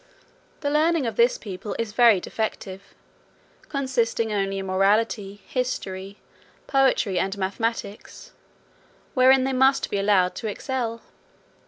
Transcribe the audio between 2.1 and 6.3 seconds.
defective, consisting only in morality, history,